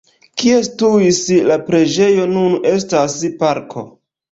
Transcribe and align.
Kie 0.43 0.61
situis 0.67 1.19
la 1.51 1.59
preĝejo 1.67 2.27
nun 2.33 2.59
estas 2.73 3.21
parko. 3.45 3.89